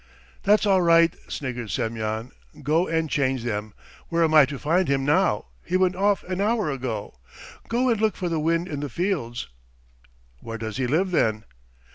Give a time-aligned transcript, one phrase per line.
[0.41, 2.31] "That's all right!" sniggered Semyon,
[2.63, 3.75] "go and change them....
[4.09, 5.45] Where am I to find him now?
[5.63, 7.19] He went off an hour ago....
[7.67, 9.47] Go and look for the wind in the fields!"
[10.39, 11.43] "Where does he live then?"